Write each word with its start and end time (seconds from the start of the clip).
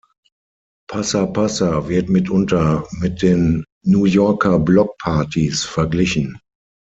Passa 0.89 1.27
Passa 1.27 1.87
wird 1.87 2.09
mitunter 2.09 2.87
mit 2.89 3.21
den 3.21 3.63
New 3.85 4.05
Yorker 4.05 4.57
Block 4.57 4.97
Partys 4.97 5.63
verglichen. 5.63 6.39